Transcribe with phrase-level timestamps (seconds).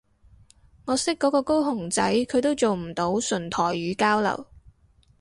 [0.85, 4.47] 我識嗰個高雄仔佢都做唔到純台語交流